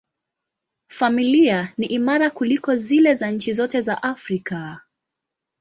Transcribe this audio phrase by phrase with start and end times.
[0.91, 4.81] Familia ni imara kuliko zile za nchi zote za Afrika.